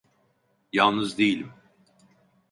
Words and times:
Yalnız 0.73 1.17
değilim. 1.17 1.51